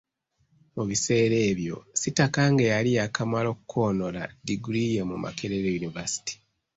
[0.75, 6.33] Mu biseera ebyo Sitakange yali yakamala okukoonola ddiguli ye mu Makerere University.